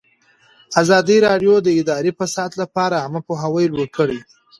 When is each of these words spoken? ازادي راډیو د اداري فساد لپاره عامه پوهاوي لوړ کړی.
ازادي 0.81 1.17
راډیو 1.27 1.53
د 1.65 1.69
اداري 1.79 2.11
فساد 2.19 2.51
لپاره 2.61 2.95
عامه 3.03 3.21
پوهاوي 3.27 3.65
لوړ 3.73 3.87
کړی. 3.97 4.19